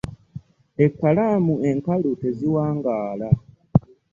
[0.85, 3.29] Ekkalaamu enkalu teziwangaala.